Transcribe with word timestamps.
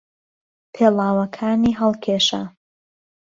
پێڵاوەکانی 0.73 1.77
هەڵکێشا. 1.79 2.41